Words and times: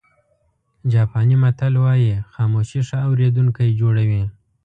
جاپاني 0.91 1.35
متل 1.43 1.73
وایي 1.83 2.13
خاموشي 2.33 2.81
ښه 2.87 2.97
اورېدونکی 3.07 3.69
جوړوي. 3.79 4.23